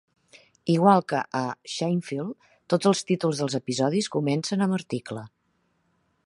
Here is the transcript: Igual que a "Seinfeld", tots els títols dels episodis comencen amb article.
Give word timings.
Igual 0.75 1.01
que 1.11 1.19
a 1.39 1.41
"Seinfeld", 1.73 2.47
tots 2.75 2.89
els 2.93 3.05
títols 3.11 3.43
dels 3.43 3.57
episodis 3.61 4.09
comencen 4.17 4.67
amb 4.67 4.79
article. 4.81 5.29